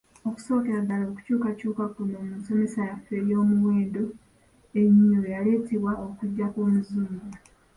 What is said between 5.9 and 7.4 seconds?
okujja kw’Omuzungu.